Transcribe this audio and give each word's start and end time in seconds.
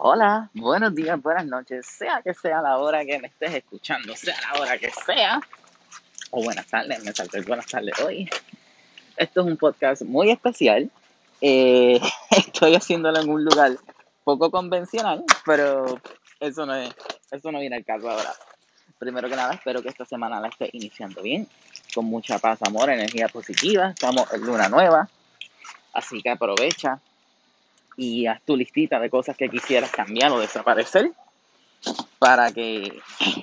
Hola, 0.00 0.48
buenos 0.54 0.94
días, 0.94 1.20
buenas 1.20 1.44
noches, 1.44 1.84
sea 1.84 2.22
que 2.22 2.32
sea 2.32 2.62
la 2.62 2.78
hora 2.78 3.04
que 3.04 3.18
me 3.18 3.26
estés 3.26 3.52
escuchando, 3.52 4.14
sea 4.14 4.36
la 4.42 4.60
hora 4.60 4.78
que 4.78 4.92
sea, 4.92 5.40
o 6.30 6.44
buenas 6.44 6.68
tardes, 6.68 7.02
me 7.02 7.12
salté 7.12 7.40
buenas 7.40 7.66
tardes 7.66 7.98
hoy. 7.98 8.30
Esto 9.16 9.40
es 9.40 9.46
un 9.48 9.56
podcast 9.56 10.02
muy 10.02 10.30
especial. 10.30 10.88
Eh, 11.40 12.00
estoy 12.30 12.76
haciéndolo 12.76 13.18
en 13.18 13.28
un 13.28 13.44
lugar 13.44 13.72
poco 14.22 14.52
convencional, 14.52 15.24
pero 15.44 16.00
eso 16.38 16.64
no 16.64 16.76
es, 16.76 16.94
eso 17.32 17.50
no 17.50 17.58
viene 17.58 17.74
al 17.74 17.84
caso 17.84 18.08
ahora. 18.08 18.32
Primero 19.00 19.28
que 19.28 19.34
nada, 19.34 19.54
espero 19.54 19.82
que 19.82 19.88
esta 19.88 20.04
semana 20.04 20.40
la 20.40 20.46
esté 20.46 20.70
iniciando 20.74 21.22
bien, 21.22 21.48
con 21.92 22.04
mucha 22.04 22.38
paz, 22.38 22.60
amor, 22.62 22.88
energía 22.88 23.26
positiva. 23.26 23.88
Estamos 23.88 24.32
en 24.32 24.42
luna 24.42 24.68
nueva, 24.68 25.08
así 25.92 26.22
que 26.22 26.30
aprovecha, 26.30 27.00
y 27.98 28.28
haz 28.28 28.40
tu 28.42 28.56
listita 28.56 29.00
de 29.00 29.10
cosas 29.10 29.36
que 29.36 29.50
quisieras 29.50 29.90
cambiar 29.90 30.30
o 30.30 30.38
desaparecer 30.38 31.10
para 32.20 32.52
que 32.52 33.00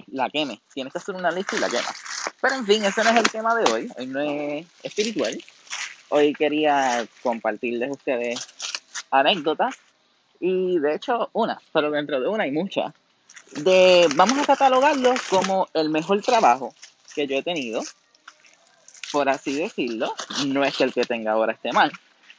la 0.07 0.29
queme. 0.29 0.61
Tienes 0.73 0.93
que 0.93 0.99
hacer 0.99 1.13
una 1.13 1.29
lista 1.29 1.57
y 1.57 1.59
la 1.59 1.69
quemas. 1.69 1.93
Pero 2.41 2.55
en 2.55 2.65
fin, 2.65 2.83
ese 2.85 3.03
no 3.03 3.09
es 3.09 3.17
el 3.17 3.29
tema 3.29 3.53
de 3.53 3.69
hoy. 3.69 3.91
Hoy 3.97 4.07
no 4.07 4.21
es 4.21 4.65
espiritual. 4.81 5.37
Hoy 6.07 6.33
quería 6.33 7.05
compartirles 7.21 7.89
a 7.89 7.93
ustedes 7.93 8.47
anécdotas 9.11 9.75
y 10.39 10.79
de 10.79 10.95
hecho 10.95 11.29
una, 11.33 11.59
pero 11.73 11.91
dentro 11.91 12.21
de 12.21 12.27
una 12.29 12.45
hay 12.45 12.51
muchas. 12.51 12.93
De, 13.57 14.07
vamos 14.15 14.37
a 14.39 14.45
catalogarlo 14.45 15.13
como 15.29 15.67
el 15.73 15.89
mejor 15.89 16.21
trabajo 16.21 16.73
que 17.13 17.27
yo 17.27 17.37
he 17.37 17.43
tenido, 17.43 17.81
por 19.11 19.27
así 19.27 19.53
decirlo. 19.53 20.13
No 20.47 20.63
es 20.63 20.77
que 20.77 20.85
el 20.85 20.93
que 20.93 21.03
tenga 21.03 21.33
ahora 21.33 21.53
esté 21.53 21.73
mal, 21.73 21.91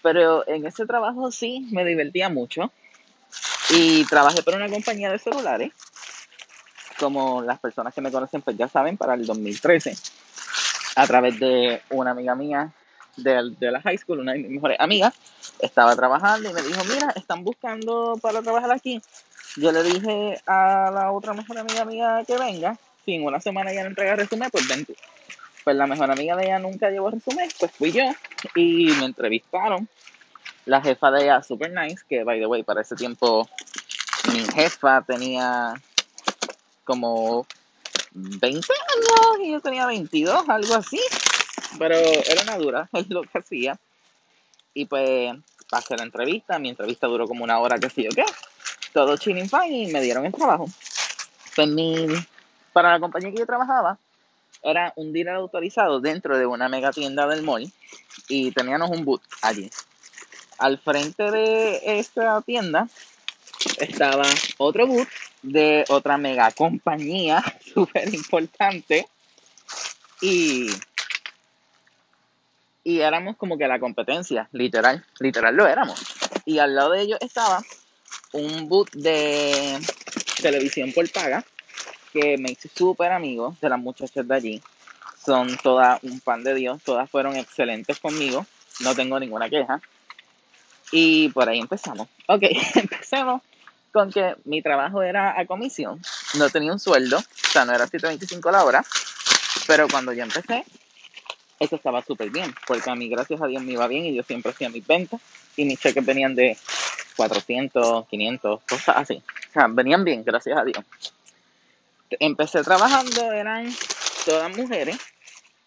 pero 0.07 0.47
en 0.47 0.65
ese 0.65 0.87
trabajo 0.87 1.33
sí 1.33 1.67
me 1.73 1.85
divertía 1.85 2.29
mucho. 2.29 2.71
Y 3.71 4.05
trabajé 4.05 4.41
para 4.45 4.57
una 4.57 4.69
compañía 4.69 5.11
de 5.11 5.19
celulares. 5.19 5.73
Como 7.01 7.43
las 7.43 7.59
personas 7.59 7.93
que 7.93 8.01
me 8.01 8.13
conocen, 8.13 8.41
pues 8.41 8.57
ya 8.57 8.69
saben, 8.69 8.97
para 8.97 9.15
el 9.15 9.27
2013. 9.27 9.97
A 10.95 11.09
través 11.09 11.41
de 11.41 11.83
una 11.91 12.13
amiga 12.13 12.37
mía 12.37 12.71
de, 13.17 13.51
de 13.59 13.73
la 13.73 13.81
high 13.81 13.99
school, 13.99 14.21
una 14.21 14.35
de 14.35 14.39
mis 14.39 14.51
mejores 14.53 14.79
amigas, 14.79 15.13
estaba 15.59 15.97
trabajando 15.97 16.51
y 16.51 16.53
me 16.53 16.63
dijo, 16.63 16.85
mira, 16.85 17.13
están 17.17 17.43
buscando 17.43 18.17
para 18.23 18.43
trabajar 18.43 18.71
aquí. 18.71 19.03
Yo 19.57 19.73
le 19.73 19.83
dije 19.83 20.41
a 20.47 20.93
la 20.95 21.11
otra 21.11 21.35
mejor 21.35 21.59
amiga 21.59 21.85
mía 21.85 22.23
que 22.25 22.39
venga. 22.39 22.79
Si 23.05 23.15
en 23.15 23.25
una 23.25 23.41
semana 23.41 23.73
ya 23.73 23.83
no 23.83 23.89
entrega 23.89 24.15
resumen, 24.15 24.51
pues 24.53 24.69
ven. 24.69 24.87
Pues 25.65 25.75
la 25.75 25.89
mejor 25.89 26.13
amiga 26.13 26.37
de 26.37 26.45
ella 26.45 26.61
nunca 26.61 26.91
llevó 26.91 27.11
resumen, 27.11 27.49
pues 27.59 27.73
fui 27.73 27.91
yo 27.91 28.05
y 28.55 28.93
me 29.01 29.07
entrevistaron 29.07 29.89
la 30.67 30.83
jefa 30.83 31.11
de 31.13 31.25
ella, 31.25 31.43
super 31.43 31.71
nice, 31.71 32.05
que 32.09 32.25
by 32.25 32.39
the 32.39 32.47
way, 32.47 32.63
para 32.63 32.83
ese 32.83 32.97
tiempo 32.97 33.49
mi 34.33 34.45
jefa 34.55 35.03
tenía 35.03 35.75
como 36.85 37.47
20 38.13 38.49
años 38.51 39.41
y 39.41 39.53
yo 39.53 39.61
tenía 39.61 39.87
22, 39.87 40.49
algo 40.49 40.75
así. 40.75 41.01
Pero 41.79 41.95
era 41.95 42.43
una 42.43 42.59
dura, 42.59 42.89
es 42.93 43.09
lo 43.09 43.23
que 43.23 43.39
hacía. 43.39 43.79
Y 44.75 44.87
pues 44.87 45.33
pasé 45.71 45.97
la 45.97 46.03
entrevista, 46.03 46.59
mi 46.59 46.69
entrevista 46.69 47.07
duró 47.07 47.27
como 47.27 47.45
una 47.45 47.59
hora, 47.61 47.79
que 47.79 47.89
sí 47.89 48.07
o 48.07 48.11
qué. 48.11 48.25
Todo 48.93 49.17
chilling 49.17 49.49
fine 49.49 49.85
y 49.85 49.93
me 49.93 50.01
dieron 50.01 50.27
el 50.27 50.33
trabajo. 50.33 50.67
Pues 51.55 51.69
mi, 51.69 52.07
para 52.73 52.93
la 52.93 53.01
compañía 53.01 53.31
que 53.31 53.39
yo 53.39 53.47
trabajaba, 53.47 53.99
era 54.63 54.93
un 54.97 55.13
dealer 55.13 55.35
autorizado 55.35 56.01
dentro 56.01 56.37
de 56.37 56.47
una 56.47 56.69
mega 56.69 56.91
tienda 56.91 57.27
del 57.27 57.43
mall 57.43 57.71
y 58.29 58.51
teníamos 58.51 58.91
un 58.91 59.05
boot 59.05 59.23
allí 59.43 59.71
al 60.59 60.79
frente 60.79 61.31
de 61.31 61.99
esta 61.99 62.41
tienda 62.43 62.89
estaba 63.79 64.25
otro 64.59 64.87
booth 64.87 65.09
de 65.43 65.85
otra 65.89 66.19
mega 66.19 66.51
compañía 66.53 67.43
súper 67.75 68.13
importante 68.15 69.07
y, 70.21 70.69
y 72.85 73.01
éramos 73.01 73.37
como 73.37 73.59
que 73.59 73.69
la 73.69 73.79
competencia, 73.79 74.49
literal, 74.53 75.05
literal 75.21 75.55
lo 75.55 75.67
éramos. 75.67 76.01
Y 76.45 76.59
al 76.59 76.75
lado 76.75 76.93
de 76.93 77.03
ellos 77.03 77.19
estaba 77.21 77.63
un 78.33 78.69
boot 78.69 78.91
de 78.93 79.79
televisión 80.41 80.93
por 80.93 81.11
paga 81.11 81.45
que 82.13 82.39
me 82.39 82.53
hice 82.53 82.71
súper 82.75 83.13
amigo 83.13 83.57
de 83.61 83.69
las 83.69 83.79
muchachas 83.79 84.27
de 84.27 84.35
allí. 84.35 84.63
Son 85.25 85.57
todas 85.59 86.03
un 86.03 86.21
pan 86.21 86.45
de 86.45 86.55
Dios, 86.55 86.83
todas 86.83 87.11
fueron 87.11 87.37
excelentes 87.37 87.99
conmigo, 87.99 88.47
no 88.81 88.95
tengo 88.95 89.19
ninguna 89.19 89.51
queja. 89.51 89.81
Y 90.93 91.29
por 91.31 91.49
ahí 91.49 91.61
empezamos. 91.61 92.09
Ok, 92.29 92.43
empecemos 92.75 93.43
con 93.93 94.13
que 94.13 94.37
mi 94.45 94.63
trabajo 94.63 95.03
era 95.03 95.39
a 95.39 95.47
comisión. 95.47 96.01
No 96.39 96.51
tenía 96.51 96.73
un 96.73 96.79
sueldo, 96.79 97.19
o 97.19 97.51
sea, 97.51 97.65
no 97.65 97.73
era 97.73 97.87
125 97.87 98.51
la 98.51 98.65
hora. 98.65 98.85
Pero 99.67 99.89
cuando 99.89 100.13
yo 100.13 100.23
empecé, 100.23 100.65
eso 101.59 101.77
estaba 101.77 102.03
súper 102.03 102.31
bien, 102.31 102.55
porque 102.67 102.91
a 102.91 102.95
mí, 102.95 103.09
gracias 103.09 103.41
a 103.41 103.47
Dios, 103.47 103.63
me 103.63 103.73
iba 103.73 103.87
bien 103.89 104.05
y 104.05 104.15
yo 104.15 104.23
siempre 104.23 104.53
hacía 104.53 104.69
mis 104.69 104.87
ventas 104.87 105.21
y 105.57 105.65
mis 105.65 105.81
cheques 105.81 106.05
venían 106.05 106.35
de 106.35 106.57
400, 107.17 108.07
500, 108.07 108.61
cosas 108.69 108.97
así. 108.99 109.23
O 109.49 109.53
sea, 109.53 109.67
venían 109.69 110.05
bien, 110.05 110.23
gracias 110.23 110.59
a 110.59 110.65
Dios. 110.65 110.85
Empecé 112.11 112.63
trabajando, 112.63 113.33
eran 113.33 113.73
todas 114.27 114.55
mujeres. 114.57 114.99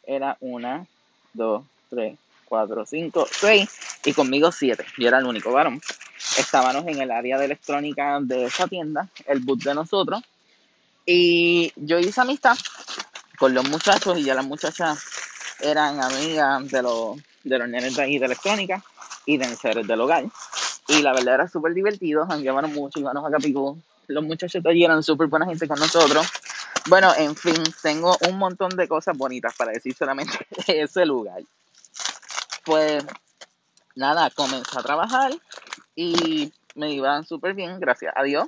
Era 0.05 0.37
una, 0.39 0.85
dos, 1.33 1.63
tres, 1.89 2.17
cuatro, 2.45 2.85
cinco, 2.85 3.27
seis 3.29 3.88
y 4.05 4.13
conmigo 4.13 4.51
siete. 4.51 4.85
Yo 4.97 5.07
era 5.07 5.19
el 5.19 5.25
único 5.25 5.51
varón. 5.51 5.81
Estábamos 6.37 6.85
en 6.87 7.01
el 7.01 7.11
área 7.11 7.37
de 7.37 7.45
electrónica 7.45 8.19
de 8.21 8.45
esa 8.45 8.67
tienda, 8.67 9.07
el 9.25 9.39
boot 9.39 9.63
de 9.63 9.73
nosotros. 9.73 10.21
Y 11.05 11.71
yo 11.75 11.99
hice 11.99 12.21
amistad 12.21 12.57
con 13.37 13.53
los 13.53 13.67
muchachos 13.67 14.17
y 14.19 14.23
ya 14.23 14.35
las 14.35 14.45
muchachas 14.45 14.99
eran 15.61 16.01
amigas 16.01 16.69
de 16.69 16.81
los, 16.81 17.17
de 17.43 17.57
los 17.57 17.67
nenes 17.67 17.95
de 17.95 18.03
ahí 18.03 18.19
de 18.19 18.25
electrónica 18.25 18.83
y 19.25 19.37
de 19.37 19.55
seres 19.55 19.87
del 19.87 20.01
hogar. 20.01 20.25
Y 20.87 21.01
la 21.01 21.13
verdad 21.13 21.35
era 21.35 21.47
súper 21.47 21.73
divertido, 21.73 22.27
llevaron 22.37 22.73
mucho, 22.73 22.99
íbamos 22.99 23.25
a 23.25 23.31
Capicú. 23.31 23.77
Los 24.07 24.23
muchachos 24.23 24.65
allí 24.65 24.83
eran 24.83 25.03
súper 25.03 25.27
buena 25.27 25.45
gente 25.45 25.67
con 25.67 25.79
nosotros. 25.79 26.27
Bueno, 26.87 27.13
en 27.15 27.35
fin, 27.35 27.61
tengo 27.81 28.17
un 28.27 28.37
montón 28.37 28.75
de 28.75 28.87
cosas 28.87 29.15
bonitas 29.15 29.53
para 29.55 29.71
decir 29.71 29.93
solamente 29.93 30.47
de 30.67 30.81
ese 30.81 31.05
lugar. 31.05 31.43
Pues 32.65 33.03
nada, 33.99 34.29
comencé 34.31 34.79
a 34.79 34.81
trabajar 34.81 35.31
y 35.95 36.51
me 36.75 36.91
iban 36.91 37.25
súper 37.25 37.53
bien, 37.53 37.79
gracias 37.79 38.13
a 38.15 38.23
Dios. 38.23 38.47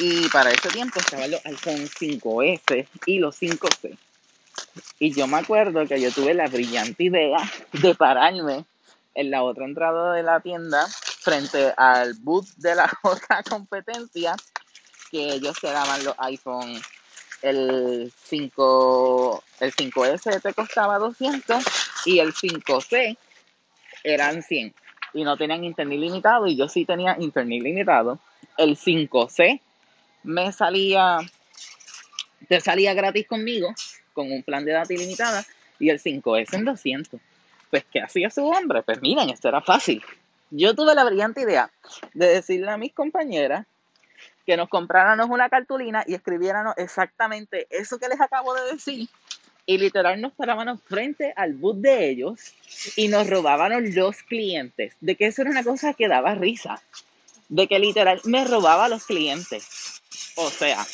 Y 0.00 0.28
para 0.28 0.50
ese 0.50 0.68
tiempo 0.70 0.98
estaban 0.98 1.30
los 1.30 1.44
iPhone 1.46 1.86
5S 1.86 2.88
y 3.06 3.18
los 3.18 3.40
5C. 3.40 3.96
Y 4.98 5.12
yo 5.12 5.26
me 5.26 5.38
acuerdo 5.38 5.86
que 5.86 6.00
yo 6.00 6.10
tuve 6.10 6.34
la 6.34 6.48
brillante 6.48 7.04
idea 7.04 7.38
de 7.72 7.94
pararme 7.94 8.64
en 9.14 9.30
la 9.30 9.42
otra 9.42 9.64
entrada 9.64 10.14
de 10.14 10.22
la 10.22 10.40
tienda 10.40 10.86
frente 10.86 11.72
al 11.76 12.14
booth 12.14 12.48
de 12.56 12.74
la 12.74 12.90
otra 13.02 13.42
competencia 13.42 14.34
que 15.10 15.34
ellos 15.34 15.56
se 15.60 15.68
daban 15.68 16.04
los 16.04 16.14
iPhone 16.18 16.80
el 17.42 18.12
5 18.24 19.44
el 19.60 19.74
5S 19.74 20.42
te 20.42 20.54
costaba 20.54 20.98
200 20.98 21.64
y 22.06 22.18
el 22.18 22.34
5C 22.34 23.16
eran 24.06 24.42
100 24.42 24.72
y 25.12 25.24
no 25.24 25.36
tenían 25.36 25.64
internet 25.64 25.98
limitado 25.98 26.46
y 26.46 26.56
yo 26.56 26.68
sí 26.68 26.84
tenía 26.84 27.16
internet 27.18 27.62
limitado. 27.62 28.18
El 28.56 28.76
5C 28.76 29.60
me 30.22 30.52
salía, 30.52 31.18
te 32.48 32.60
salía 32.60 32.94
gratis 32.94 33.26
conmigo 33.26 33.74
con 34.12 34.30
un 34.30 34.42
plan 34.42 34.64
de 34.64 34.72
data 34.72 34.92
ilimitada 34.94 35.44
y 35.78 35.90
el 35.90 36.00
5S 36.00 36.54
en 36.54 36.64
200. 36.64 37.20
Pues, 37.70 37.84
¿qué 37.92 38.00
hacía 38.00 38.30
su 38.30 38.46
hombre? 38.46 38.82
Pues 38.82 39.02
miren, 39.02 39.28
esto 39.30 39.48
era 39.48 39.60
fácil. 39.60 40.02
Yo 40.50 40.74
tuve 40.74 40.94
la 40.94 41.04
brillante 41.04 41.42
idea 41.42 41.70
de 42.14 42.28
decirle 42.28 42.70
a 42.70 42.76
mis 42.76 42.92
compañeras 42.92 43.66
que 44.46 44.56
nos 44.56 44.68
compráramos 44.68 45.28
una 45.28 45.48
cartulina 45.48 46.04
y 46.06 46.14
escribiéramos 46.14 46.74
exactamente 46.76 47.66
eso 47.70 47.98
que 47.98 48.08
les 48.08 48.20
acabo 48.20 48.54
de 48.54 48.72
decir 48.72 49.08
y 49.66 49.78
literal 49.78 50.20
nos 50.20 50.32
parábamos 50.32 50.80
frente 50.82 51.32
al 51.36 51.54
bus 51.54 51.82
de 51.82 52.08
ellos 52.08 52.54
y 52.94 53.08
nos 53.08 53.28
robaban 53.28 53.94
los 53.94 54.22
clientes. 54.22 54.94
De 55.00 55.16
que 55.16 55.26
eso 55.26 55.42
era 55.42 55.50
una 55.50 55.64
cosa 55.64 55.92
que 55.92 56.06
daba 56.06 56.36
risa. 56.36 56.80
De 57.48 57.66
que 57.66 57.80
literal 57.80 58.20
me 58.24 58.44
robaba 58.44 58.88
los 58.88 59.04
clientes. 59.04 60.00
O 60.36 60.48
sea, 60.50 60.86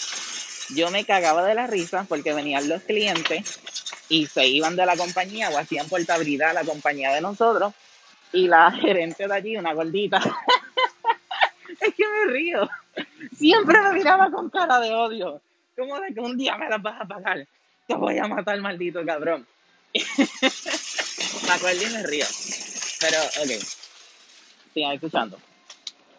yo 0.74 0.90
me 0.90 1.04
cagaba 1.04 1.44
de 1.44 1.54
la 1.54 1.66
risa 1.66 2.06
porque 2.08 2.32
venían 2.32 2.66
los 2.68 2.82
clientes 2.82 3.60
y 4.08 4.26
se 4.26 4.46
iban 4.46 4.74
de 4.74 4.86
la 4.86 4.96
compañía 4.96 5.50
o 5.50 5.58
hacían 5.58 5.88
portabilidad 5.88 6.50
a 6.50 6.54
la 6.54 6.64
compañía 6.64 7.12
de 7.12 7.20
nosotros. 7.20 7.74
Y 8.32 8.48
la 8.48 8.70
gerente 8.80 9.28
de 9.28 9.34
allí, 9.34 9.56
una 9.58 9.74
gordita, 9.74 10.18
es 11.80 11.94
que 11.94 12.04
me 12.08 12.32
río. 12.32 12.70
Siempre 13.36 13.82
me 13.82 13.92
miraba 13.92 14.30
con 14.30 14.48
cara 14.48 14.80
de 14.80 14.94
odio. 14.94 15.42
Como 15.76 16.00
de 16.00 16.14
que 16.14 16.20
un 16.20 16.38
día 16.38 16.56
me 16.56 16.70
las 16.70 16.80
vas 16.80 17.02
a 17.02 17.04
pagar 17.04 17.46
te 17.92 17.98
voy 17.98 18.18
a 18.18 18.26
matar, 18.26 18.60
maldito 18.60 19.04
cabrón. 19.04 19.46
me 19.94 21.52
acuerdo 21.52 21.82
y 21.82 21.90
me 21.92 22.02
río. 22.04 22.24
Pero, 23.00 23.18
ok. 23.18 23.62
Sigan 24.72 24.92
escuchando. 24.92 25.38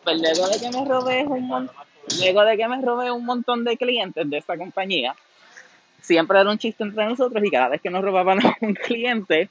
Pues 0.04 0.20
luego 0.20 0.48
de 0.50 0.60
que 0.60 0.70
me 0.70 0.86
robé 0.86 1.24
un 1.24 1.48
mon- 1.48 1.72
luego 2.20 2.44
de 2.44 2.58
que 2.58 2.68
me 2.68 2.82
robé 2.82 3.12
un 3.12 3.26
montón 3.26 3.64
de 3.64 3.78
clientes 3.78 4.30
de 4.30 4.38
esta 4.38 4.58
compañía, 4.58 5.16
siempre 6.02 6.40
era 6.40 6.52
un 6.52 6.58
chiste 6.58 6.84
entre 6.84 7.06
nosotros 7.06 7.44
y 7.44 7.50
cada 7.50 7.70
vez 7.70 7.82
que 7.82 7.90
nos 7.90 8.04
robaban 8.04 8.40
a 8.46 8.56
un 8.62 8.74
cliente, 8.76 9.50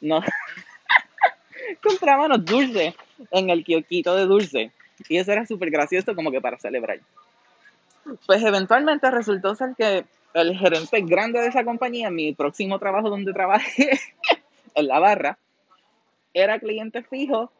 nos 0.00 0.24
comprábamos 1.82 2.44
dulces 2.44 2.94
en 3.30 3.50
el 3.50 3.64
kiosquito 3.64 4.14
de 4.14 4.26
dulce. 4.26 4.70
Y 5.08 5.16
eso 5.16 5.32
era 5.32 5.46
súper 5.46 5.70
gracioso 5.70 6.14
como 6.14 6.30
que 6.30 6.40
para 6.40 6.58
celebrar. 6.58 7.00
Pues 8.26 8.42
eventualmente 8.42 9.10
resultó 9.10 9.54
ser 9.54 9.70
que 9.76 10.04
el 10.42 10.56
gerente 10.58 11.00
grande 11.02 11.40
de 11.40 11.48
esa 11.48 11.64
compañía, 11.64 12.10
mi 12.10 12.32
próximo 12.34 12.78
trabajo 12.78 13.10
donde 13.10 13.32
trabajé, 13.32 13.90
en 14.74 14.86
la 14.88 14.98
barra, 14.98 15.38
era 16.34 16.58
cliente 16.58 17.02
fijo 17.02 17.50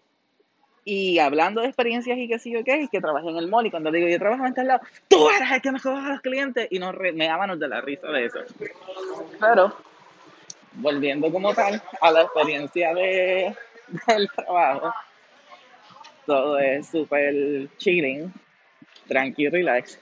y 0.84 1.18
hablando 1.18 1.60
de 1.60 1.66
experiencias 1.66 2.16
y 2.18 2.28
que 2.28 2.38
sí 2.38 2.56
o 2.56 2.64
qué, 2.64 2.88
que 2.90 3.00
trabajé 3.00 3.28
en 3.28 3.36
el 3.36 3.48
mall 3.48 3.66
y 3.66 3.70
cuando 3.70 3.90
digo 3.90 4.08
yo 4.08 4.18
trabajo 4.18 4.46
en 4.46 4.54
tal 4.54 4.68
lado, 4.68 4.80
tú 5.08 5.28
eres 5.30 5.50
el 5.50 5.60
que 5.60 5.72
me 5.72 5.78
robas 5.78 6.04
a 6.04 6.08
los 6.12 6.20
clientes 6.22 6.66
y 6.70 6.78
nos 6.78 6.94
re- 6.94 7.12
me 7.12 7.26
dábamos 7.26 7.58
de 7.58 7.68
la 7.68 7.80
risa 7.80 8.06
de 8.08 8.24
eso. 8.26 8.38
Pero, 9.40 9.76
volviendo 10.74 11.30
como 11.32 11.52
tal 11.54 11.82
a 12.00 12.10
la 12.10 12.22
experiencia 12.22 12.94
de, 12.94 13.54
del 14.06 14.28
trabajo, 14.30 14.94
todo 16.26 16.58
es 16.58 16.86
súper 16.88 17.68
chilling, 17.78 18.32
tranquilo, 19.06 19.50
relax 19.50 19.98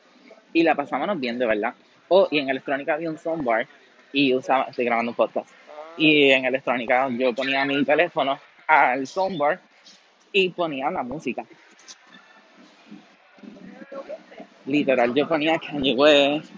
y 0.53 0.63
la 0.63 0.75
pasábamos 0.75 1.19
bien 1.19 1.39
de 1.39 1.47
verdad. 1.47 1.75
Oh, 2.09 2.29
y 2.31 2.39
en 2.39 2.49
electrónica 2.49 2.95
había 2.95 3.11
un 3.11 3.19
soundbar 3.19 3.67
y 4.13 4.35
usaba, 4.35 4.65
estoy 4.65 4.85
grabando 4.85 5.11
un 5.11 5.17
podcast, 5.17 5.51
y 5.97 6.31
en 6.31 6.45
electrónica 6.45 7.09
yo 7.11 7.35
ponía 7.35 7.65
mi 7.65 7.85
teléfono 7.85 8.39
al 8.67 9.07
soundbar 9.07 9.61
y 10.33 10.51
ponía 10.51 10.91
la 10.91 11.03
música. 11.03 11.45
Literal, 14.67 15.15
yo 15.15 15.29
ponía 15.29 15.59
Kanye 15.59 15.95
West, 15.95 16.51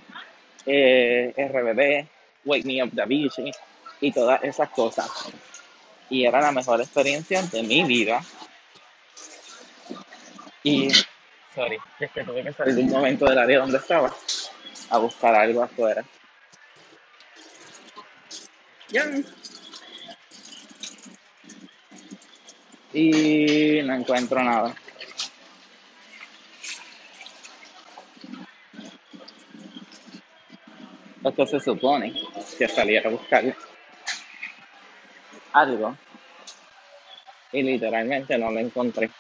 eh, 0.66 1.32
RBD, 1.36 2.08
Wake 2.44 2.64
Me 2.64 2.82
Up 2.82 2.90
Davichi 2.92 3.50
y 4.00 4.12
todas 4.12 4.42
esas 4.42 4.70
cosas. 4.70 5.08
Y 6.10 6.24
era 6.24 6.40
la 6.40 6.52
mejor 6.52 6.80
experiencia 6.80 7.42
de 7.42 7.62
mi 7.62 7.84
vida. 7.84 8.22
Y, 10.62 10.88
sorry, 11.54 11.78
es 12.00 12.10
que 12.10 12.24
tuve 12.24 12.42
que 12.42 12.52
salir 12.52 12.74
de 12.74 12.82
un 12.82 12.90
momento 12.90 13.26
del 13.26 13.38
área 13.38 13.58
donde 13.60 13.76
estaba 13.76 14.10
a 14.90 14.98
buscar 14.98 15.34
algo 15.34 15.62
afuera. 15.62 16.04
Ya. 18.88 19.04
Y 22.92 23.82
no 23.82 23.94
encuentro 23.94 24.42
nada. 24.42 24.74
Esto 31.24 31.46
se 31.46 31.60
supone 31.60 32.14
que 32.56 32.68
saliera 32.68 33.10
a 33.10 33.12
buscar 33.12 33.54
algo 35.52 35.96
y 37.52 37.62
literalmente 37.62 38.38
no 38.38 38.50
lo 38.50 38.60
encontré. 38.60 39.10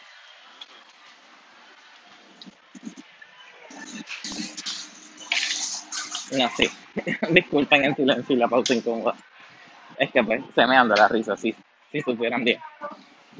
No, 6.32 6.48
sí. 6.56 6.68
Disculpen 7.30 7.84
el 7.84 7.96
silencio 7.96 8.36
y 8.36 8.38
la 8.38 8.48
pausa 8.48 8.74
incómoda. 8.74 9.14
Es 9.98 10.10
que 10.10 10.22
pues 10.22 10.42
se 10.54 10.66
me 10.66 10.76
anda 10.76 10.94
la 10.96 11.08
risa, 11.08 11.36
si, 11.36 11.54
si 11.90 12.00
supieran 12.00 12.44
bien. 12.44 12.60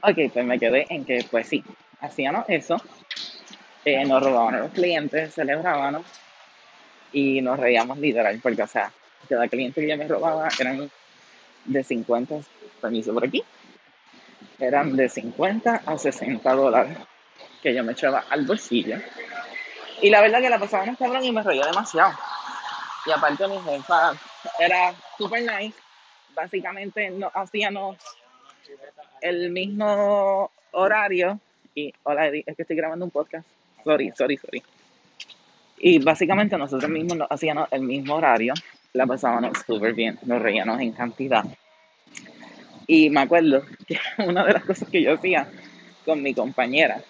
Ok, 0.02 0.32
pues 0.32 0.44
me 0.44 0.58
quedé 0.58 0.86
en 0.90 1.04
que 1.04 1.24
pues 1.30 1.48
sí, 1.48 1.62
hacíamos 2.00 2.44
eso, 2.48 2.80
eh, 3.84 4.04
nos 4.04 4.22
robaban 4.22 4.54
a 4.54 4.58
los 4.60 4.72
clientes, 4.72 5.34
celebrábamos 5.34 6.02
y 7.12 7.40
nos 7.40 7.58
reíamos 7.58 7.98
literal, 7.98 8.38
porque 8.42 8.62
o 8.62 8.66
sea, 8.66 8.92
cada 9.28 9.48
cliente 9.48 9.80
que 9.80 9.88
yo 9.88 9.96
me 9.96 10.06
robaba 10.06 10.48
eran 10.58 10.90
de 11.64 11.84
50, 11.84 12.36
permiso 12.80 13.12
por 13.12 13.24
aquí, 13.24 13.42
eran 14.58 14.96
de 14.96 15.08
50 15.08 15.82
a 15.84 15.98
60 15.98 16.52
dólares 16.54 16.96
que 17.62 17.74
yo 17.74 17.84
me 17.84 17.92
echaba 17.92 18.24
al 18.30 18.44
bolsillo. 18.44 18.96
Y 20.00 20.10
la 20.10 20.20
verdad 20.20 20.40
que 20.40 20.50
la 20.50 20.58
pasábamos 20.58 20.96
cabrón 20.98 21.24
y 21.24 21.32
me 21.32 21.42
reía 21.42 21.66
demasiado. 21.66 22.12
Y 23.06 23.10
aparte 23.10 23.48
mi 23.48 23.58
jefa 23.60 24.12
era 24.58 24.94
super 25.16 25.40
nice, 25.40 25.78
básicamente 26.34 27.10
no, 27.10 27.30
hacíamos 27.34 27.96
el 29.20 29.50
mismo 29.50 30.50
horario. 30.72 31.40
Y, 31.74 31.92
hola 32.02 32.26
Eddie, 32.26 32.44
es 32.46 32.56
que 32.56 32.62
estoy 32.62 32.76
grabando 32.76 33.04
un 33.04 33.10
podcast, 33.10 33.46
sorry, 33.84 34.12
sorry, 34.16 34.36
sorry. 34.36 34.62
Y 35.78 36.00
básicamente 36.00 36.56
nosotros 36.58 36.90
mismos 36.90 37.16
nos 37.16 37.30
hacíamos 37.30 37.68
el 37.70 37.82
mismo 37.82 38.16
horario, 38.16 38.54
la 38.92 39.06
pasábamos 39.06 39.58
súper 39.64 39.94
bien, 39.94 40.18
nos 40.22 40.42
reíamos 40.42 40.80
en 40.80 40.92
cantidad. 40.92 41.44
Y 42.86 43.10
me 43.10 43.20
acuerdo 43.20 43.62
que 43.86 43.98
una 44.24 44.44
de 44.44 44.54
las 44.54 44.64
cosas 44.64 44.88
que 44.88 45.02
yo 45.02 45.14
hacía 45.14 45.48
con 46.04 46.22
mi 46.22 46.34
compañera 46.34 47.00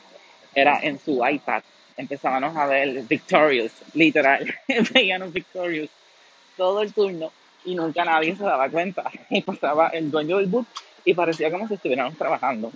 era 0.54 0.80
en 0.82 0.98
su 0.98 1.24
iPad, 1.24 1.62
empezábamos 1.98 2.56
a 2.56 2.66
ver 2.66 3.02
Victorious, 3.02 3.72
literal, 3.92 4.54
veíamos 4.94 5.32
Victorious 5.32 5.90
todo 6.56 6.82
el 6.82 6.92
turno 6.92 7.30
y 7.64 7.74
nunca 7.74 8.04
nadie 8.04 8.34
se 8.36 8.44
daba 8.44 8.70
cuenta. 8.70 9.10
Y 9.28 9.42
pasaba 9.42 9.88
el 9.88 10.10
dueño 10.10 10.38
del 10.38 10.46
boot 10.46 10.66
y 11.04 11.12
parecía 11.12 11.50
como 11.50 11.68
si 11.68 11.74
estuviéramos 11.74 12.16
trabajando. 12.16 12.72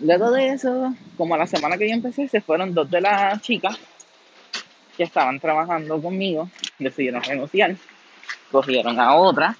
Luego 0.00 0.30
de 0.30 0.48
eso, 0.48 0.94
como 1.16 1.34
a 1.34 1.38
la 1.38 1.46
semana 1.46 1.76
que 1.76 1.88
yo 1.88 1.94
empecé, 1.94 2.28
se 2.28 2.40
fueron 2.40 2.72
dos 2.72 2.90
de 2.90 3.00
las 3.00 3.40
chicas 3.42 3.76
que 4.96 5.04
estaban 5.04 5.38
trabajando 5.38 6.00
conmigo, 6.00 6.50
decidieron 6.78 7.22
renunciar, 7.22 7.76
cogieron 8.50 8.98
a 8.98 9.14
otra 9.14 9.56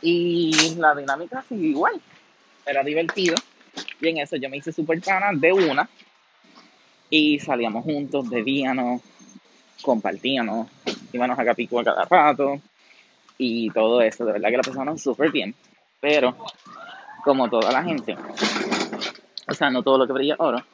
y 0.00 0.74
la 0.76 0.94
dinámica 0.94 1.44
siguió 1.48 1.68
igual. 1.68 2.00
Era 2.66 2.82
divertido 2.82 3.34
y 4.00 4.08
en 4.08 4.18
eso 4.18 4.36
yo 4.36 4.48
me 4.48 4.56
hice 4.56 4.72
súper 4.72 5.00
pana 5.00 5.30
de 5.32 5.52
una 5.52 5.88
y 7.14 7.38
salíamos 7.38 7.84
juntos, 7.84 8.26
bebíamos, 8.30 9.02
compartíamos, 9.82 10.66
íbamos 11.12 11.38
a 11.38 11.44
Capico 11.44 11.78
a 11.78 11.84
cada 11.84 12.06
rato 12.06 12.58
y 13.36 13.68
todo 13.68 14.00
eso. 14.00 14.24
De 14.24 14.32
verdad 14.32 14.48
que 14.48 14.56
la 14.56 14.62
pasaron 14.62 14.98
súper 14.98 15.30
bien, 15.30 15.54
pero 16.00 16.34
como 17.22 17.50
toda 17.50 17.70
la 17.70 17.84
gente, 17.84 18.16
o 19.46 19.52
sea, 19.52 19.68
no 19.68 19.82
todo 19.82 19.98
lo 19.98 20.06
que 20.06 20.14
brilla 20.14 20.36
oro, 20.38 20.64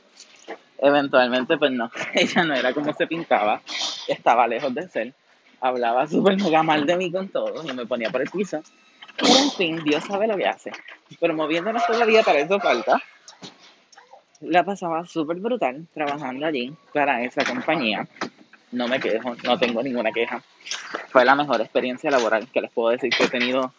eventualmente 0.79 1.59
pues 1.59 1.73
no, 1.73 1.91
ella 2.15 2.45
no 2.45 2.55
era 2.55 2.73
como 2.73 2.95
se 2.95 3.09
pintaba, 3.09 3.61
estaba 4.07 4.47
lejos 4.47 4.73
de 4.73 4.89
ser, 4.89 5.15
hablaba 5.61 6.07
súper 6.07 6.41
mega 6.41 6.63
mal 6.63 6.87
de 6.87 6.97
mí 6.99 7.11
con 7.11 7.31
todo 7.31 7.69
y 7.69 7.73
me 7.73 7.85
ponía 7.85 8.11
por 8.11 8.23
el 8.23 8.31
piso. 8.31 8.63
Pero 9.17 9.37
en 9.37 9.51
fin, 9.51 9.83
Dios 9.83 10.05
sabe 10.05 10.29
lo 10.29 10.37
que 10.37 10.47
hace. 10.47 10.71
Pero 11.19 11.35
moviéndonos 11.35 11.85
todavía 11.85 12.23
para 12.23 12.39
eso 12.39 12.61
falta. 12.61 13.03
La 14.41 14.65
pasaba 14.65 15.05
súper 15.05 15.39
brutal 15.39 15.87
trabajando 15.93 16.47
allí 16.47 16.75
para 16.93 17.23
esa 17.23 17.45
compañía. 17.45 18.07
No 18.71 18.87
me 18.87 19.01
quejo, 19.01 19.35
no 19.45 19.59
tengo 19.59 19.83
ninguna 19.83 20.13
queja. 20.13 20.43
Fue 21.09 21.25
la 21.25 21.35
mejor 21.35 21.61
experiencia 21.61 22.11
laboral 22.11 22.49
que 22.49 22.61
les 22.61 22.71
puedo 22.71 22.91
decir 22.91 23.11
que 23.11 23.25
he 23.25 23.29
tenido, 23.29 23.73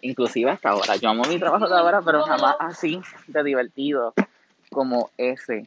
inclusive 0.00 0.50
hasta 0.50 0.70
ahora. 0.70 0.96
Yo 0.96 1.10
amo 1.10 1.24
mi 1.24 1.38
trabajo 1.38 1.68
de 1.68 1.76
ahora, 1.76 2.00
pero 2.02 2.22
jamás 2.22 2.56
así 2.58 3.00
de 3.26 3.42
divertido 3.42 4.14
como 4.70 5.10
ese 5.18 5.66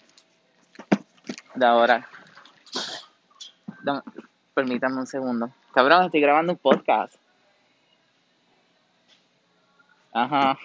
de 1.56 1.66
ahora. 1.66 2.08
Permítanme 4.54 4.98
un 4.98 5.08
segundo. 5.08 5.52
Cabrón, 5.74 6.06
estoy 6.06 6.22
grabando 6.22 6.54
un 6.54 6.60
podcast. 6.60 7.16
Ajá. 10.12 10.58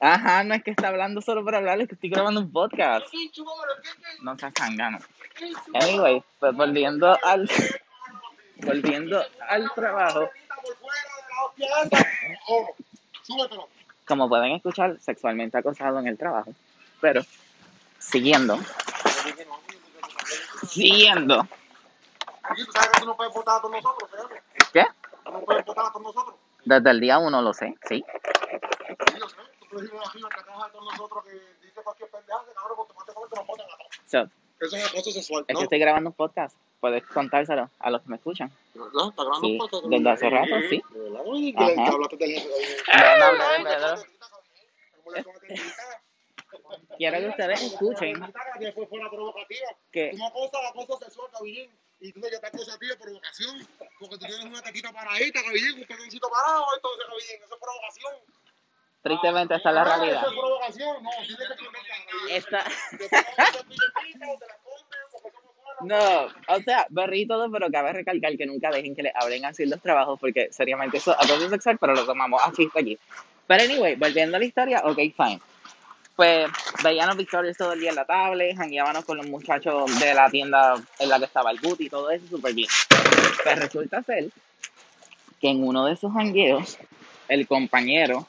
Ajá, 0.00 0.44
no 0.44 0.54
es 0.54 0.62
que 0.64 0.70
está 0.70 0.88
hablando 0.88 1.20
solo 1.20 1.44
por 1.44 1.54
hablar, 1.54 1.78
es 1.80 1.88
que 1.88 1.94
estoy 1.94 2.08
grabando 2.08 2.40
un 2.40 2.50
podcast. 2.50 3.06
Sí, 3.10 3.30
chúpamelo, 3.32 3.72
¿qué, 3.82 3.90
qué, 3.90 4.22
No 4.22 4.38
seas 4.38 4.54
sangano. 4.56 4.98
qué, 5.36 5.52
Anyway, 5.74 6.24
pues 6.38 6.56
volviendo 6.56 7.18
al 7.22 7.48
volviendo 8.56 9.22
al 9.46 9.70
trabajo, 9.74 10.30
como 14.06 14.28
pueden 14.28 14.52
escuchar, 14.52 14.98
sexualmente 15.00 15.58
acosado 15.58 15.98
en 15.98 16.08
el 16.08 16.16
trabajo. 16.16 16.52
Pero 17.00 17.22
siguiendo, 17.98 18.58
siguiendo. 20.66 21.46
Aquí 22.42 22.64
tú 22.64 22.72
sabes 22.72 22.90
que 22.90 23.00
tú 23.00 23.06
no 23.06 23.16
puedes 23.16 23.32
votar 23.34 23.58
a 23.58 23.60
todos 23.60 23.74
nosotros, 23.74 24.10
¿sabes? 24.10 24.42
¿Qué? 24.72 24.86
Tú 25.24 25.30
no 25.30 25.40
puedes 25.40 25.64
votar 25.64 25.86
a 25.86 25.92
todos 25.92 26.02
nosotros. 26.02 26.36
Desde 26.64 26.90
el 26.90 27.00
día 27.00 27.18
uno 27.18 27.42
lo 27.42 27.52
sé, 27.52 27.76
sí. 27.86 28.04
Tú 29.70 29.76
puedes 29.76 29.90
ir 29.92 29.98
arriba 30.04 30.28
que 30.28 30.42
trabaja 30.42 30.66
a 30.66 30.72
todos 30.72 30.84
nosotros 30.84 31.24
que 31.24 31.32
dice 31.66 31.82
cualquier 31.82 32.10
pendeja, 32.10 32.44
que 32.44 32.52
cabrón, 32.54 32.78
automáticamente 32.78 33.36
nos 33.36 33.46
votan 33.46 33.66
a 33.70 33.76
todos. 33.76 34.00
So, 34.06 34.66
Eso 34.66 34.76
es 34.76 34.86
acoso 34.86 35.10
sexual. 35.12 35.44
es 35.48 35.54
¿no? 35.54 35.60
que 35.60 35.64
estoy 35.64 35.78
grabando 35.78 36.10
un 36.10 36.16
podcast. 36.16 36.56
Puedes 36.80 37.04
contárselo 37.06 37.70
a 37.78 37.90
los 37.90 38.02
que 38.02 38.08
me 38.08 38.16
escuchan. 38.16 38.50
¿Verdad? 38.74 39.08
¿Está 39.10 39.22
grabando 39.22 39.46
Sí, 39.46 39.52
un 39.52 39.58
podcast? 39.58 39.84
desde 39.86 40.10
hace 40.10 40.30
rato, 40.30 40.54
sí. 40.68 40.82
Que 42.18 42.36
quiero 46.96 47.18
que 47.18 47.28
ustedes 47.28 47.62
escuchen 47.62 48.14
Que 48.58 48.72
fue, 48.72 48.86
fue 48.86 48.98
la 49.02 49.10
provocativa. 49.10 49.68
que 49.92 50.10
Una 50.14 50.30
cosa, 50.32 50.62
la 50.62 50.72
cosa 50.72 51.04
sexual, 51.04 51.28
Cabillín. 51.32 51.70
Y 52.02 52.12
tú 52.12 52.20
acusas 52.42 52.74
a 52.74 52.78
ti 52.78 52.86
de 52.86 52.96
provocación. 52.96 53.68
Porque 53.98 54.16
tú 54.18 54.26
tienes 54.26 54.44
una 54.44 54.62
tequita 54.62 54.92
paradita, 54.92 55.42
Cabillín, 55.42 55.80
un 55.80 55.86
pequeñito 55.86 56.28
parado. 56.30 56.64
Entonces, 56.76 57.06
Cabillín, 57.06 57.42
eso 57.44 57.54
es 57.54 57.60
provocación. 57.60 58.14
Tristemente 59.02 59.54
esta 59.54 59.68
es 59.70 59.74
la 59.74 59.82
Ah, 59.82 59.96
realidad. 59.96 60.22
Es. 62.28 62.44
Esta, 62.44 62.58
esa 62.58 63.22
te 63.22 63.36
la 63.36 63.46
porque 63.52 64.96
eso 65.08 65.40
no 65.82 65.96
o 66.54 66.60
sea, 66.62 66.86
berrí 66.90 67.22
y 67.22 67.26
todo, 67.26 67.50
pero 67.50 67.70
cabe 67.70 67.92
recalcar 67.92 68.36
que 68.36 68.46
nunca 68.46 68.70
dejen 68.70 68.94
que 68.94 69.02
les 69.02 69.16
hablen 69.16 69.44
así 69.46 69.64
los 69.66 69.80
trabajos, 69.80 70.18
porque 70.20 70.48
seriamente 70.52 70.98
eso 70.98 71.12
es 71.12 71.30
acoso 71.30 71.48
sexual, 71.48 71.78
pero 71.78 71.94
lo 71.94 72.04
tomamos 72.04 72.40
así 72.44 72.66
hasta 72.66 72.80
aquí. 72.80 72.98
Pero 73.46 73.64
anyway, 73.64 73.96
volviendo 73.96 74.36
a 74.36 74.40
la 74.40 74.46
historia, 74.46 74.82
ok, 74.84 74.96
fine. 75.16 75.40
Pues 76.16 76.50
veíamos 76.84 77.16
Victorious 77.16 77.56
todo 77.56 77.72
el 77.72 77.80
día 77.80 77.90
en 77.90 77.96
la 77.96 78.04
tablet, 78.04 78.54
jangueábamos 78.56 79.04
con 79.06 79.16
los 79.16 79.26
muchachos 79.26 79.98
de 79.98 80.12
la 80.12 80.28
tienda 80.28 80.74
en 80.98 81.08
la 81.08 81.18
que 81.18 81.24
estaba 81.24 81.50
el 81.50 81.58
boot 81.60 81.80
y 81.80 81.88
todo 81.88 82.10
eso 82.10 82.26
súper 82.26 82.52
bien. 82.52 82.68
Pues 83.42 83.58
resulta 83.58 84.02
ser 84.02 84.26
que 85.40 85.48
en 85.48 85.66
uno 85.66 85.86
de 85.86 85.94
esos 85.94 86.12
jangueos, 86.12 86.76
el 87.28 87.46
compañero, 87.46 88.26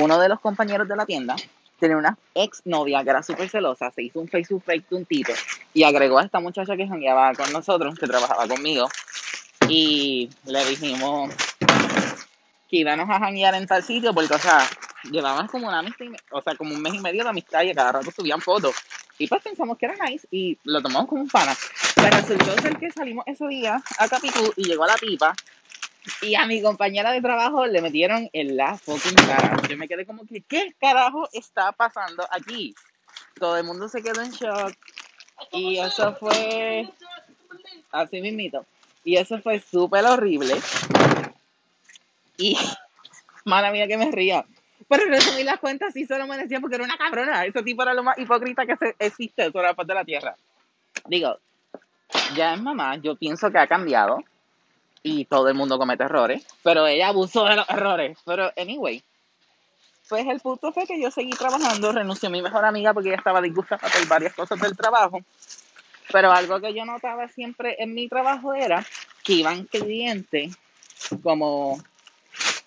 uno 0.00 0.18
de 0.18 0.28
los 0.28 0.40
compañeros 0.40 0.88
de 0.88 0.96
la 0.96 1.06
tienda, 1.06 1.36
tenía 1.78 1.96
una 1.96 2.18
ex 2.34 2.62
novia 2.64 3.02
que 3.04 3.10
era 3.10 3.22
súper 3.22 3.48
celosa, 3.48 3.90
se 3.90 4.02
hizo 4.02 4.20
un 4.20 4.28
Facebook 4.28 4.62
fake 4.64 4.88
de 4.88 4.96
un 4.96 5.04
tipo 5.04 5.32
y 5.74 5.84
agregó 5.84 6.18
a 6.18 6.24
esta 6.24 6.40
muchacha 6.40 6.76
que 6.76 6.88
jangueaba 6.88 7.32
con 7.34 7.52
nosotros, 7.52 7.98
que 7.98 8.06
trabajaba 8.06 8.46
conmigo, 8.48 8.88
y 9.68 10.30
le 10.44 10.64
dijimos 10.64 11.34
que 12.68 12.76
íbamos 12.78 13.08
a 13.08 13.18
janguear 13.18 13.54
en 13.54 13.66
tal 13.66 13.82
sitio 13.82 14.12
porque, 14.12 14.34
o 14.34 14.38
sea, 14.38 14.66
llevábamos 15.10 15.50
como 15.50 15.68
una 15.68 15.78
amistad, 15.78 16.06
o 16.30 16.42
sea, 16.42 16.54
como 16.54 16.74
un 16.74 16.82
mes 16.82 16.94
y 16.94 17.00
medio 17.00 17.22
de 17.22 17.30
amistad 17.30 17.62
y 17.62 17.70
a 17.70 17.74
cada 17.74 17.92
rato 17.92 18.10
subían 18.10 18.40
fotos. 18.40 18.74
Y 19.18 19.26
pues 19.26 19.42
pensamos 19.42 19.76
que 19.76 19.86
era 19.86 19.96
nice 20.06 20.28
y 20.30 20.56
lo 20.64 20.80
tomamos 20.80 21.08
como 21.08 21.22
un 21.22 21.28
pana. 21.28 21.54
Pero 21.96 22.16
resultó 22.16 22.62
ser 22.62 22.76
que 22.78 22.90
salimos 22.90 23.24
ese 23.26 23.46
día 23.48 23.82
a 23.98 24.08
Capicú 24.08 24.52
y 24.56 24.64
llegó 24.64 24.86
la 24.86 24.94
tipa 24.94 25.34
y 26.22 26.34
a 26.34 26.46
mi 26.46 26.62
compañera 26.62 27.12
de 27.12 27.20
trabajo 27.20 27.66
le 27.66 27.80
metieron 27.80 28.28
en 28.32 28.56
la 28.56 28.76
fucking 28.76 29.14
cara. 29.14 29.56
Yo 29.68 29.76
me 29.76 29.88
quedé 29.88 30.06
como 30.06 30.26
que, 30.26 30.40
¿qué 30.42 30.74
carajo 30.80 31.28
está 31.32 31.72
pasando 31.72 32.26
aquí? 32.30 32.74
Todo 33.38 33.56
el 33.56 33.64
mundo 33.64 33.88
se 33.88 34.02
quedó 34.02 34.22
en 34.22 34.30
shock 34.30 34.74
y 35.52 35.78
eso 35.78 36.14
fue 36.14 36.88
así 37.92 38.20
mismito. 38.20 38.64
Y 39.04 39.16
eso 39.16 39.40
fue 39.40 39.60
súper 39.60 40.04
horrible. 40.04 40.54
Y, 42.36 42.56
mala 43.44 43.70
mía 43.70 43.86
que 43.86 43.96
me 43.96 44.10
ría. 44.10 44.44
Pero 44.88 45.04
en 45.04 45.10
resumir 45.10 45.44
las 45.44 45.58
cuentas, 45.58 45.92
sí 45.92 46.06
se 46.06 46.18
lo 46.18 46.26
merecía 46.26 46.60
porque 46.60 46.76
era 46.76 46.84
una 46.84 46.96
cabrona. 46.96 47.44
Ese 47.44 47.62
tipo 47.62 47.82
era 47.82 47.94
lo 47.94 48.02
más 48.02 48.18
hipócrita 48.18 48.64
que 48.66 48.76
existe 48.98 49.50
sobre 49.50 49.68
la 49.68 49.74
faz 49.74 49.86
de 49.86 49.94
la 49.94 50.04
tierra. 50.04 50.36
Digo, 51.06 51.38
ya 52.34 52.54
es 52.54 52.60
mamá, 52.60 52.96
yo 52.96 53.16
pienso 53.16 53.50
que 53.50 53.58
ha 53.58 53.66
cambiado 53.66 54.24
y 55.02 55.24
todo 55.24 55.48
el 55.48 55.54
mundo 55.54 55.78
comete 55.78 56.04
errores, 56.04 56.46
pero 56.62 56.86
ella 56.86 57.08
abusó 57.08 57.44
de 57.44 57.56
los 57.56 57.68
errores. 57.68 58.18
Pero, 58.24 58.52
anyway, 58.56 59.02
pues 60.08 60.26
el 60.26 60.40
punto 60.40 60.72
fue 60.72 60.86
que 60.86 61.00
yo 61.00 61.10
seguí 61.10 61.30
trabajando, 61.30 61.92
renuncié 61.92 62.28
a 62.28 62.30
mi 62.30 62.42
mejor 62.42 62.64
amiga 62.64 62.94
porque 62.94 63.10
ella 63.10 63.18
estaba 63.18 63.40
disgustada 63.40 63.88
por 63.88 64.06
varias 64.08 64.34
cosas 64.34 64.60
del 64.60 64.76
trabajo. 64.76 65.20
Pero 66.10 66.32
algo 66.32 66.60
que 66.60 66.72
yo 66.72 66.84
notaba 66.86 67.28
siempre 67.28 67.76
en 67.78 67.94
mi 67.94 68.08
trabajo 68.08 68.54
era 68.54 68.84
que 69.22 69.34
iban 69.34 69.64
clientes 69.64 70.56
como, 71.22 71.76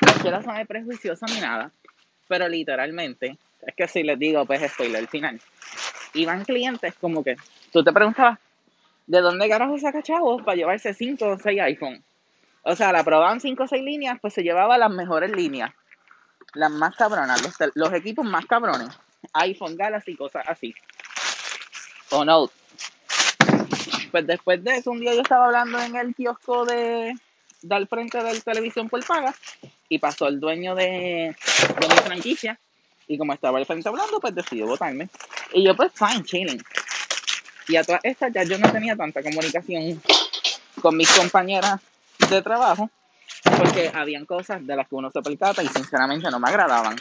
no 0.05 0.13
quiero 0.21 0.41
sonar 0.43 0.67
prejuiciosa 0.67 1.25
ni 1.25 1.39
nada, 1.41 1.71
pero 2.27 2.47
literalmente, 2.47 3.37
es 3.65 3.75
que 3.75 3.87
si 3.87 4.03
les 4.03 4.19
digo, 4.19 4.45
pues 4.45 4.71
spoiler 4.71 5.01
al 5.01 5.07
final, 5.07 5.41
iban 6.13 6.45
clientes 6.45 6.93
como 7.01 7.23
que, 7.23 7.35
tú 7.71 7.83
te 7.83 7.91
preguntabas, 7.91 8.37
¿de 9.07 9.21
dónde 9.21 9.49
carajo 9.49 9.77
saca 9.79 10.03
chavos 10.03 10.43
para 10.43 10.55
llevarse 10.55 10.93
5 10.93 11.25
o 11.25 11.39
6 11.39 11.61
iPhone? 11.61 12.03
O 12.63 12.75
sea, 12.75 12.91
la 12.91 13.03
probaban 13.03 13.41
5 13.41 13.63
o 13.63 13.67
6 13.67 13.83
líneas, 13.83 14.19
pues 14.21 14.33
se 14.33 14.43
llevaba 14.43 14.77
las 14.77 14.91
mejores 14.91 15.31
líneas, 15.31 15.71
las 16.53 16.71
más 16.71 16.95
cabronas, 16.95 17.41
los, 17.73 17.93
equipos 17.93 18.25
más 18.25 18.45
cabrones, 18.45 18.89
iPhone, 19.33 19.75
Galaxy, 19.75 20.15
cosas 20.15 20.43
así, 20.47 20.73
o 22.11 22.23
Note. 22.23 22.53
Pues 24.11 24.27
después 24.27 24.63
de 24.63 24.75
eso, 24.75 24.91
un 24.91 24.99
día 24.99 25.13
yo 25.13 25.21
estaba 25.21 25.45
hablando 25.45 25.79
en 25.81 25.95
el 25.95 26.13
kiosco 26.13 26.65
de, 26.65 27.15
de 27.61 27.75
al 27.75 27.87
frente 27.87 28.17
de 28.17 28.33
la 28.33 28.39
televisión 28.39 28.89
por 28.89 29.03
paga 29.05 29.33
y 29.89 29.97
pasó 29.99 30.27
el 30.27 30.39
dueño 30.39 30.75
de, 30.75 31.35
de 31.79 31.87
mi 31.87 31.95
franquicia 31.95 32.59
y 33.07 33.17
como 33.17 33.33
estaba 33.33 33.57
al 33.57 33.65
frente 33.65 33.89
hablando, 33.89 34.19
pues 34.19 34.35
decidió 34.35 34.67
votarme. 34.67 35.09
Y 35.53 35.65
yo 35.65 35.75
pues 35.75 35.91
fine, 35.93 36.23
chilling. 36.23 36.63
Y 37.67 37.77
a 37.77 37.83
todas 37.83 38.01
estas 38.03 38.33
ya 38.33 38.43
yo 38.43 38.57
no 38.57 38.71
tenía 38.71 38.95
tanta 38.95 39.23
comunicación 39.23 40.01
con 40.81 40.97
mis 40.97 41.09
compañeras 41.11 41.79
de 42.35 42.41
trabajo 42.41 42.89
porque 43.57 43.91
habían 43.93 44.25
cosas 44.25 44.65
de 44.65 44.75
las 44.75 44.87
que 44.87 44.95
uno 44.95 45.09
se 45.11 45.21
percata 45.21 45.63
y 45.63 45.67
sinceramente 45.67 46.29
no 46.29 46.39
me 46.39 46.49
agradaban. 46.49 46.99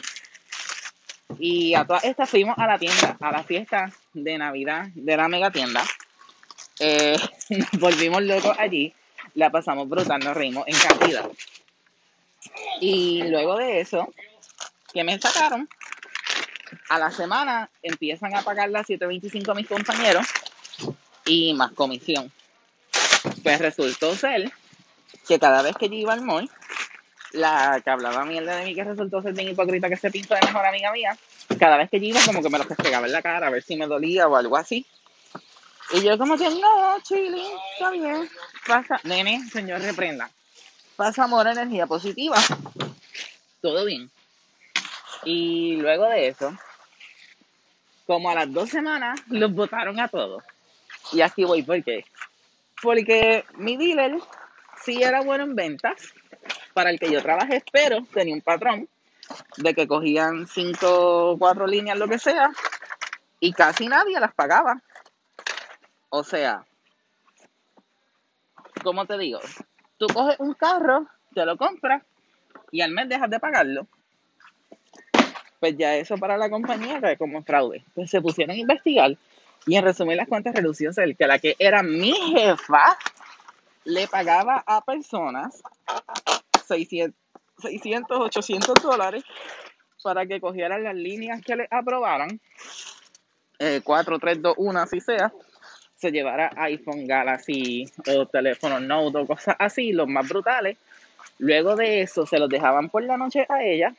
Y 1.39 1.73
a 1.75 1.85
todas 1.85 2.03
estas 2.03 2.29
fuimos 2.29 2.57
a 2.57 2.67
la 2.67 2.77
tienda, 2.77 3.17
a 3.19 3.31
la 3.31 3.43
fiesta 3.43 3.91
de 4.13 4.37
Navidad 4.37 4.87
de 4.93 5.17
la 5.17 5.27
mega 5.27 5.51
tienda. 5.51 5.83
Eh, 6.79 7.17
volvimos 7.79 8.21
locos 8.23 8.55
allí, 8.57 8.93
la 9.35 9.49
pasamos 9.49 9.87
brutal, 9.87 10.19
nos 10.23 10.35
reímos 10.35 10.65
en 10.67 10.75
cantidad. 10.75 11.29
Y 12.79 13.23
luego 13.23 13.57
de 13.57 13.81
eso, 13.81 14.11
que 14.93 15.03
me 15.03 15.19
sacaron, 15.19 15.69
a 16.89 16.97
la 16.97 17.11
semana 17.11 17.69
empiezan 17.81 18.35
a 18.35 18.41
pagar 18.41 18.69
las 18.69 18.87
7.25 18.87 19.55
mis 19.55 19.67
compañeros 19.67 20.27
y 21.25 21.53
más 21.53 21.71
comisión. 21.71 22.31
Pues 23.43 23.59
resultó 23.59 24.15
ser 24.15 24.51
que 25.27 25.39
cada 25.39 25.61
vez 25.61 25.75
que 25.75 25.89
yo 25.89 25.95
iba 25.95 26.13
al 26.13 26.21
mall, 26.21 26.49
la 27.31 27.81
que 27.83 27.89
hablaba 27.89 28.25
mierda 28.25 28.57
de 28.57 28.65
mí, 28.65 28.75
que 28.75 28.83
resultó 28.83 29.21
ser 29.21 29.33
bien 29.33 29.49
hipócrita 29.49 29.89
que 29.89 29.97
se 29.97 30.11
pintó 30.11 30.35
de 30.35 30.41
mejor 30.41 30.65
amiga 30.65 30.91
mía, 30.91 31.17
cada 31.59 31.77
vez 31.77 31.89
que 31.89 31.99
yo 31.99 32.07
iba 32.07 32.19
como 32.25 32.41
que 32.41 32.49
me 32.49 32.57
lo 32.57 32.67
pegaba 32.67 33.05
en 33.05 33.13
la 33.13 33.21
cara 33.21 33.47
a 33.47 33.51
ver 33.51 33.63
si 33.63 33.75
me 33.75 33.87
dolía 33.87 34.27
o 34.27 34.35
algo 34.35 34.57
así. 34.57 34.85
Y 35.93 36.01
yo 36.03 36.17
como 36.17 36.37
que, 36.37 36.49
no, 36.49 36.99
chile, 37.03 37.43
está 37.73 37.91
bien. 37.91 38.29
Pasa, 38.65 38.99
nene, 39.03 39.41
señor, 39.49 39.81
reprenda. 39.81 40.29
Pasa 40.95 41.25
amor, 41.25 41.47
energía 41.47 41.85
positiva. 41.85 42.37
Todo 43.61 43.85
bien. 43.85 44.09
Y 45.25 45.75
luego 45.77 46.05
de 46.05 46.29
eso, 46.29 46.55
como 48.07 48.29
a 48.29 48.35
las 48.35 48.51
dos 48.51 48.69
semanas, 48.69 49.19
los 49.27 49.53
votaron 49.53 49.99
a 49.99 50.07
todos. 50.07 50.43
Y 51.11 51.21
aquí 51.21 51.43
voy, 51.43 51.63
¿por 51.63 51.83
qué? 51.83 52.05
Porque 52.81 53.45
mi 53.55 53.77
dealer 53.77 54.17
sí 54.83 55.01
era 55.01 55.21
bueno 55.21 55.43
en 55.43 55.55
ventas, 55.55 56.13
para 56.73 56.89
el 56.89 56.99
que 56.99 57.11
yo 57.11 57.21
trabajé, 57.21 57.63
pero 57.71 58.05
tenía 58.13 58.33
un 58.33 58.41
patrón 58.41 58.87
de 59.57 59.73
que 59.73 59.87
cogían 59.87 60.47
cinco 60.47 61.35
cuatro 61.37 61.67
líneas, 61.67 61.97
lo 61.97 62.07
que 62.07 62.19
sea, 62.19 62.51
y 63.39 63.53
casi 63.53 63.87
nadie 63.87 64.19
las 64.19 64.33
pagaba. 64.33 64.81
O 66.09 66.23
sea, 66.23 66.65
¿cómo 68.83 69.05
te 69.05 69.17
digo? 69.17 69.39
Tú 69.97 70.07
coges 70.07 70.39
un 70.39 70.53
carro, 70.53 71.07
te 71.33 71.45
lo 71.45 71.57
compras 71.57 72.03
y 72.71 72.81
al 72.81 72.91
mes 72.91 73.07
dejas 73.07 73.29
de 73.29 73.39
pagarlo. 73.39 73.87
Pues 75.59 75.77
ya 75.77 75.95
eso 75.95 76.17
para 76.17 76.37
la 76.37 76.49
compañía 76.49 76.97
era 76.97 77.15
como 77.15 77.43
fraude. 77.43 77.85
Pues 77.93 78.09
se 78.09 78.19
pusieron 78.19 78.55
a 78.55 78.59
investigar 78.59 79.15
y 79.67 79.75
en 79.75 79.83
resumir 79.83 80.17
las 80.17 80.27
cuentas 80.27 80.55
redució 80.55 80.91
ser 80.91 81.15
que 81.15 81.27
la 81.27 81.37
que 81.37 81.55
era 81.59 81.83
mi 81.83 82.13
jefa 82.13 82.97
le 83.85 84.07
pagaba 84.07 84.63
a 84.65 84.81
personas 84.81 85.61
600, 86.67 87.15
600 87.61 88.19
800 88.19 88.81
dólares 88.81 89.23
para 90.03 90.25
que 90.25 90.39
cogieran 90.41 90.83
las 90.83 90.95
líneas 90.95 91.41
que 91.41 91.55
le 91.55 91.67
aprobaran, 91.69 92.39
eh, 93.59 93.81
4, 93.83 94.19
3, 94.19 94.41
2, 94.41 94.55
1, 94.57 94.79
así 94.79 94.99
sea, 94.99 95.31
se 95.95 96.11
llevara 96.11 96.51
iPhone, 96.57 97.05
Galaxy 97.05 97.85
o 98.07 98.25
teléfono 98.25 98.79
Note 98.79 99.19
o 99.19 99.27
cosas 99.27 99.55
así, 99.59 99.93
los 99.93 100.07
más 100.07 100.27
brutales. 100.27 100.77
Luego 101.37 101.75
de 101.75 102.01
eso 102.01 102.25
se 102.25 102.39
los 102.39 102.49
dejaban 102.49 102.89
por 102.89 103.03
la 103.03 103.17
noche 103.17 103.45
a 103.47 103.63
ella 103.63 103.93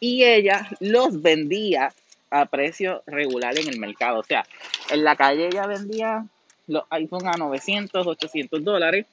y 0.00 0.24
ella 0.24 0.68
los 0.80 1.22
vendía 1.22 1.92
a 2.30 2.46
precio 2.46 3.02
regular 3.06 3.56
en 3.56 3.68
el 3.68 3.78
mercado. 3.78 4.18
O 4.18 4.24
sea, 4.24 4.44
en 4.90 5.04
la 5.04 5.14
calle 5.14 5.46
ella 5.46 5.66
vendía 5.66 6.26
los 6.66 6.84
iPhone 6.90 7.28
a 7.28 7.36
900, 7.36 8.04
800 8.06 8.64
dólares 8.64 9.06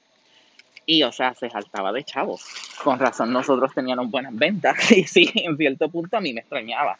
y, 0.86 1.02
o 1.02 1.12
sea, 1.12 1.34
se 1.34 1.50
saltaba 1.50 1.92
de 1.92 2.04
chavos. 2.04 2.44
Con 2.82 2.98
razón 2.98 3.32
nosotros 3.32 3.72
teníamos 3.74 4.10
buenas 4.10 4.34
ventas 4.34 4.90
y 4.92 5.04
sí, 5.04 5.30
en 5.34 5.56
cierto 5.56 5.88
punto 5.88 6.16
a 6.16 6.20
mí 6.20 6.32
me 6.32 6.40
extrañaba 6.40 6.98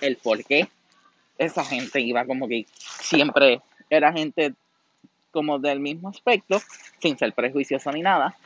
el 0.00 0.16
por 0.16 0.42
qué 0.44 0.68
esa 1.38 1.64
gente 1.64 2.00
iba 2.00 2.24
como 2.24 2.48
que 2.48 2.66
siempre 2.76 3.60
era 3.90 4.12
gente 4.12 4.54
como 5.30 5.58
del 5.58 5.80
mismo 5.80 6.10
aspecto, 6.10 6.60
sin 7.00 7.18
ser 7.18 7.32
prejuicioso 7.32 7.90
ni 7.90 8.02
nada. 8.02 8.36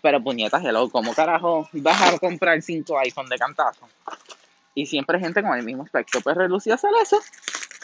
Pero 0.00 0.22
puñetas, 0.22 0.64
hello, 0.64 0.88
¿cómo 0.88 1.14
carajo 1.14 1.68
vas 1.72 2.14
a 2.14 2.18
comprar 2.18 2.62
cinco 2.62 2.98
iPhone 2.98 3.28
de 3.28 3.36
cantazo? 3.36 3.88
Y 4.74 4.86
siempre 4.86 5.18
gente 5.18 5.42
con 5.42 5.56
el 5.56 5.64
mismo 5.64 5.82
aspecto. 5.82 6.20
Pues 6.20 6.36
relució 6.36 6.74
hacer 6.74 6.90
eso. 7.02 7.20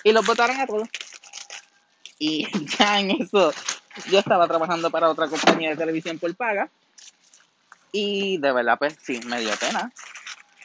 Y 0.05 0.13
los 0.13 0.25
votaron 0.25 0.61
a 0.61 0.67
todos. 0.67 0.89
Y 2.19 2.47
ya 2.79 3.01
en 3.01 3.23
eso, 3.23 3.53
yo 4.11 4.19
estaba 4.19 4.47
trabajando 4.47 4.91
para 4.91 5.09
otra 5.09 5.29
compañía 5.29 5.71
de 5.71 5.77
televisión 5.77 6.19
por 6.19 6.35
paga. 6.35 6.69
Y 7.93 8.39
de 8.39 8.53
verdad, 8.53 8.79
pues 8.79 8.97
sí, 9.03 9.21
me 9.27 9.41
dio 9.41 9.53
pena. 9.57 9.93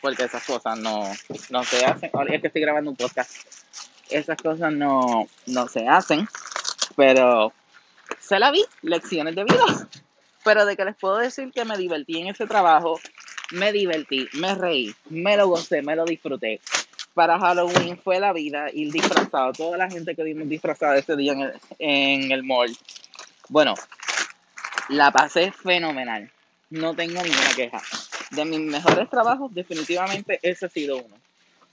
Porque 0.02 0.24
esas 0.24 0.46
cosas 0.46 0.78
no, 0.78 1.12
no 1.50 1.64
se 1.64 1.86
hacen. 1.86 2.10
Ahora 2.14 2.36
es 2.36 2.42
que 2.42 2.48
estoy 2.48 2.62
grabando 2.62 2.92
un 2.92 2.96
podcast. 2.96 3.32
Esas 4.10 4.38
cosas 4.38 4.72
no, 4.72 5.28
no 5.46 5.68
se 5.68 5.88
hacen. 5.88 6.28
Pero 6.96 7.52
se 8.20 8.40
la 8.40 8.52
vi, 8.52 8.64
lecciones 8.82 9.36
de 9.36 9.44
vida. 9.44 9.88
Pero 10.44 10.66
de 10.66 10.78
que 10.78 10.86
les 10.86 10.96
puedo 10.96 11.18
decir 11.18 11.52
que 11.52 11.66
me 11.66 11.78
divertí 11.78 12.22
en 12.22 12.28
ese 12.28 12.48
trabajo, 12.48 13.00
me 13.52 13.74
divertí, 13.74 14.28
me 14.34 14.56
reí, 14.56 14.96
me 15.10 15.36
lo 15.36 15.50
gocé, 15.50 15.82
me 15.82 15.96
lo 15.96 16.06
disfruté. 16.06 16.62
Para 17.14 17.40
Halloween 17.40 17.98
fue 17.98 18.20
la 18.20 18.32
vida 18.32 18.68
ir 18.72 18.92
disfrazado. 18.92 19.52
Toda 19.52 19.78
la 19.78 19.90
gente 19.90 20.16
que 20.16 20.24
vimos 20.24 20.48
disfrazada 20.48 20.98
ese 20.98 21.16
día 21.16 21.34
en 21.34 21.42
el, 21.42 21.54
en 21.80 22.32
el 22.32 22.44
mall. 22.44 22.78
Bueno, 23.50 23.74
la 24.90 25.12
pasé 25.12 25.52
fenomenal. 25.52 26.30
No 26.70 26.94
tengo 26.94 27.22
ninguna 27.22 27.54
queja. 27.56 27.82
De 28.32 28.44
mis 28.44 28.60
mejores 28.60 29.10
trabajos, 29.10 29.54
definitivamente 29.54 30.40
ese 30.42 30.66
ha 30.66 30.70
sido 30.70 30.98
uno. 30.98 31.16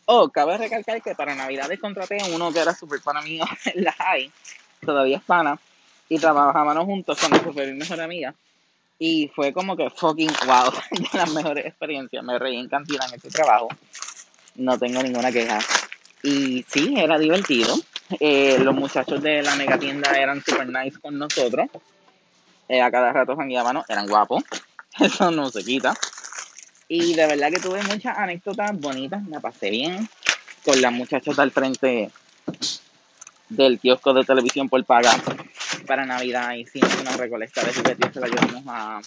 Oh, 0.07 0.29
cabe 0.29 0.57
recalcar 0.59 1.03
que 1.03 1.15
para 1.15 1.35
Navidades 1.35 1.81
contraté 1.81 2.21
a 2.21 2.27
uno 2.27 2.53
que 2.53 2.61
era 2.61 2.75
súper 2.75 3.01
pana 3.01 3.23
mío 3.23 3.45
la 3.75 3.93
high. 3.93 4.31
Todavía 4.85 5.17
es 5.17 5.23
pana. 5.25 5.59
Y 6.09 6.19
trabajábamos 6.19 6.85
juntos 6.85 7.19
con 7.19 7.31
nuestra 7.31 7.65
mejor 7.73 8.01
amiga. 8.01 8.35
Y 8.99 9.29
fue 9.35 9.53
como 9.53 9.77
que 9.77 9.91
fucking 9.91 10.31
wow, 10.47 10.73
de 10.91 11.19
las 11.19 11.33
mejores 11.33 11.67
experiencias. 11.67 12.23
Me 12.23 12.39
reí 12.39 12.59
en 12.59 12.69
cantidad 12.69 13.09
en 13.09 13.15
ese 13.15 13.31
trabajo. 13.31 13.69
No 14.55 14.79
tengo 14.79 15.03
ninguna 15.03 15.33
queja. 15.33 15.59
Y 16.25 16.65
sí, 16.67 16.95
era 16.97 17.19
divertido. 17.19 17.77
Eh, 18.19 18.59
los 18.59 18.75
muchachos 18.75 19.23
de 19.23 19.43
la 19.43 19.55
mega 19.57 19.79
tienda 19.79 20.11
eran 20.19 20.43
super 20.43 20.67
nice 20.67 20.99
con 20.99 21.19
nosotros. 21.19 21.69
Eh, 22.67 22.81
a 22.81 22.91
cada 22.91 23.13
rato 23.13 23.37
jangueábamos, 23.37 23.85
eran 23.91 24.09
guapos. 24.09 24.43
Eso 25.01 25.31
no 25.31 25.51
se 25.51 25.63
quita. 25.63 25.93
Y 26.89 27.13
de 27.13 27.27
verdad 27.27 27.51
que 27.51 27.61
tuve 27.61 27.83
muchas 27.83 28.17
anécdotas 28.17 28.81
bonitas, 28.81 29.23
me 29.25 29.39
pasé 29.39 29.69
bien 29.69 30.09
con 30.65 30.81
las 30.81 30.93
muchachas 30.93 31.39
al 31.39 31.51
frente 31.51 32.11
del 33.51 33.79
kiosco 33.79 34.15
de 34.15 34.25
televisión 34.25 34.71
por 34.71 34.83
paga 34.87 35.13
para 35.87 36.07
Navidad. 36.07 36.55
Hicimos 36.55 36.91
una 37.03 37.19
recolecta 37.19 37.63
de 37.63 37.75
juguetes, 37.75 38.15
se 38.15 38.21
la 38.21 38.29
llevamos 38.29 38.65
a, 38.67 39.01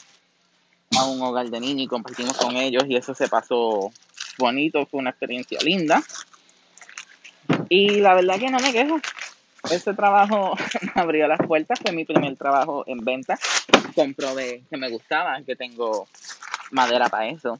a 1.00 1.05
un 1.05 1.19
hogar 1.24 1.50
de 1.50 1.59
niños 1.59 1.86
y 1.86 1.88
compartimos 1.88 2.38
con 2.38 2.55
ellos 2.57 2.83
y 2.88 2.95
eso 2.95 3.15
se 3.15 3.27
pasó 3.27 3.91
bonito, 4.38 4.86
fue 4.86 5.00
una 5.00 5.09
experiencia 5.09 5.59
linda. 5.62 6.03
Y 7.69 8.01
la 8.01 8.15
verdad 8.15 8.39
que 8.39 8.50
no 8.50 8.59
me 8.59 8.71
quejo. 8.71 9.00
Ese 9.71 9.93
trabajo 9.93 10.55
me 10.95 11.01
abrió 11.01 11.27
las 11.27 11.39
puertas, 11.45 11.79
fue 11.79 11.91
mi 11.91 12.05
primer 12.05 12.36
trabajo 12.36 12.83
en 12.88 13.00
venta. 13.00 13.38
Comprobé 13.95 14.63
que 14.69 14.77
me 14.77 14.89
gustaba, 14.89 15.41
que 15.43 15.55
tengo 15.55 16.07
madera 16.71 17.09
para 17.09 17.27
eso. 17.27 17.59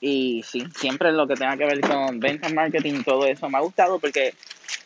Y 0.00 0.42
sí, 0.42 0.64
siempre 0.76 1.12
lo 1.12 1.26
que 1.26 1.34
tenga 1.34 1.56
que 1.56 1.66
ver 1.66 1.80
con 1.80 2.20
ventas, 2.20 2.52
marketing, 2.52 3.02
todo 3.02 3.26
eso 3.26 3.48
me 3.50 3.58
ha 3.58 3.60
gustado 3.60 3.98
porque 3.98 4.34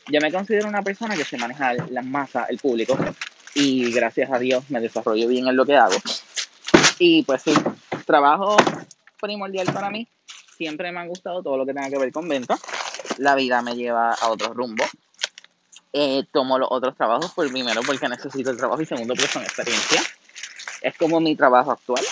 yo 0.09 0.21
me 0.21 0.33
considero 0.33 0.69
una 0.69 0.83
persona 0.83 1.17
que 1.17 1.25
se 1.25 1.39
maneja 1.39 1.75
las 1.75 2.05
masas, 2.05 2.51
el 2.51 2.59
público. 2.59 2.97
Y 3.55 3.93
gracias 3.93 4.31
a 4.33 4.39
Dios 4.39 4.69
me 4.71 4.81
desarrollo 4.81 5.29
bien 5.29 5.47
en 5.47 5.57
lo 5.57 5.65
que 5.65 5.77
hago. 5.77 5.97
Y 6.99 7.23
pues 7.23 7.43
sí, 7.43 7.55
trabajo 8.05 8.57
primordial 9.21 9.73
para 9.73 9.91
mí. 9.91 10.09
Siempre 10.57 10.93
me 10.93 11.01
ha 11.01 11.07
gustado 11.07 11.43
todo 11.43 11.57
lo 11.57 11.67
que 11.67 11.75
tenga 11.75 11.91
que 11.91 11.99
ver 11.99 12.13
con 12.13 12.29
ventas. 12.29 12.61
La 13.19 13.35
vida 13.35 13.63
me 13.63 13.75
lleva 13.75 14.13
a 14.13 14.29
otro 14.29 14.53
rumbo. 14.53 14.85
Eh, 15.93 16.25
tomo 16.33 16.59
los 16.59 16.69
otros 16.71 16.97
trabajos 16.97 17.33
por 17.33 17.49
primero 17.51 17.81
porque 17.83 18.09
necesito 18.09 18.51
el 18.51 18.57
trabajo 18.57 18.83
y 18.83 18.87
segundo 18.87 19.15
porque 19.15 19.31
son 19.31 19.43
experiencia. 19.43 20.03
Es 20.83 20.97
como 20.99 21.21
mi 21.21 21.37
trabajo 21.37 21.71
actual. 21.71 22.05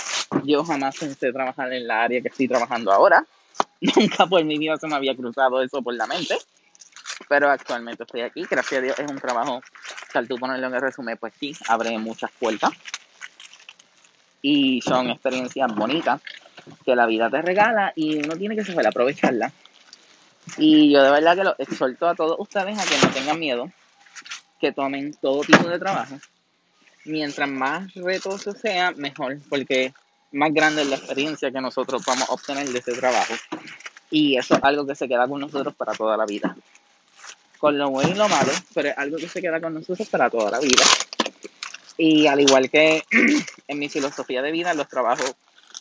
Yo 0.45 0.65
jamás 0.65 0.97
pensé 0.97 1.33
trabajar 1.33 1.73
en 1.73 1.87
la 1.87 2.05
área 2.05 2.21
que 2.23 2.29
estoy 2.29 2.49
trabajando 2.49 2.93
ahora. 2.93 3.25
Nunca 3.81 4.27
por 4.27 4.45
mi 4.45 4.57
vida 4.57 4.77
se 4.79 4.87
me 4.87 4.95
había 4.95 5.17
cruzado 5.17 5.63
eso 5.63 5.83
por 5.83 5.95
la 5.95 6.07
mente. 6.07 6.39
Pero 7.29 7.51
actualmente 7.51 8.05
estoy 8.05 8.23
aquí. 8.23 8.47
Gracias 8.49 8.79
a 8.79 8.83
Dios 8.83 8.99
es 8.99 9.11
un 9.11 9.19
trabajo 9.19 9.61
que 10.13 10.19
al 10.19 10.29
tú 10.29 10.37
ponerlo 10.37 10.69
en 10.69 10.75
el 10.75 10.81
resumen, 10.81 11.17
pues 11.19 11.33
sí, 11.39 11.55
abre 11.69 11.99
muchas 11.99 12.31
puertas. 12.39 12.71
Y 14.41 14.81
son 14.83 15.11
experiencias 15.11 15.75
bonitas 15.75 16.21
que 16.85 16.95
la 16.95 17.07
vida 17.07 17.31
te 17.31 17.43
regala 17.43 17.93
y 17.97 18.19
uno 18.25 18.37
tiene 18.37 18.57
que 18.57 18.65
saber 18.65 18.87
aprovecharla. 18.87 19.53
Y 20.57 20.93
yo 20.93 21.03
de 21.03 21.11
verdad 21.11 21.37
que 21.37 21.45
lo 21.45 21.55
exhorto 21.59 22.09
a 22.09 22.15
todos 22.15 22.37
ustedes 22.39 22.79
a 22.79 22.85
que 22.85 23.07
no 23.07 23.13
tengan 23.13 23.39
miedo, 23.39 23.71
que 24.61 24.73
tomen 24.73 25.15
todo 25.15 25.43
tipo 25.43 25.69
de 25.69 25.79
trabajo. 25.79 26.19
Mientras 27.05 27.49
más 27.49 27.93
retoso 27.95 28.53
sea, 28.53 28.93
mejor, 28.93 29.39
porque 29.49 29.93
más 30.33 30.53
grande 30.53 30.83
es 30.83 30.89
la 30.89 30.97
experiencia 30.97 31.51
que 31.51 31.61
nosotros 31.61 32.03
vamos 32.07 32.29
a 32.29 32.33
obtener 32.33 32.69
de 32.69 32.79
ese 32.79 32.93
trabajo. 32.93 33.35
Y 34.11 34.37
eso 34.37 34.55
es 34.55 34.61
algo 34.63 34.87
que 34.87 34.95
se 34.95 35.09
queda 35.09 35.27
con 35.27 35.41
nosotros 35.41 35.75
para 35.75 35.95
toda 35.95 36.17
la 36.17 36.27
vida. 36.27 36.57
Con 37.59 37.79
lo 37.79 37.91
bueno 37.91 38.11
y 38.11 38.15
lo 38.15 38.29
malo, 38.29 38.53
pero 38.75 38.89
es 38.89 38.99
algo 38.99 39.17
que 39.17 39.29
se 39.29 39.41
queda 39.41 39.61
con 39.61 39.75
nosotros 39.75 40.09
para 40.09 40.29
toda 40.29 40.51
la 40.51 40.61
vida. 40.61 40.85
Y 41.97 42.27
al 42.27 42.41
igual 42.41 42.71
que 42.71 43.03
en 43.69 43.79
mi 43.79 43.89
filosofía 43.89 44.43
de 44.43 44.53
vida, 44.53 44.75
los 44.75 44.89
trabajos, 44.89 45.35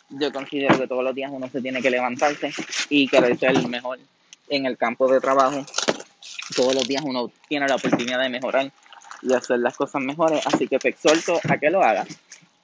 yo 0.08 0.32
considero 0.32 0.78
que 0.78 0.86
todos 0.86 1.04
los 1.04 1.14
días 1.14 1.30
uno 1.32 1.48
se 1.48 1.60
tiene 1.60 1.82
que 1.82 1.90
levantarse 1.90 2.52
y 2.88 3.08
querer 3.08 3.38
ser 3.38 3.50
el 3.50 3.68
mejor 3.68 3.98
en 4.52 4.66
el 4.66 4.76
campo 4.76 5.10
de 5.10 5.20
trabajo. 5.20 5.64
Todos 6.54 6.74
los 6.74 6.86
días 6.86 7.02
uno 7.04 7.30
tiene 7.48 7.66
la 7.66 7.76
oportunidad 7.76 8.20
de 8.20 8.28
mejorar 8.28 8.70
y 9.22 9.32
hacer 9.32 9.58
las 9.60 9.76
cosas 9.76 10.02
mejores, 10.02 10.46
así 10.46 10.68
que 10.68 10.78
te 10.78 10.90
exhorto 10.90 11.40
a 11.48 11.56
que 11.56 11.70
lo 11.70 11.82
hagas. 11.82 12.08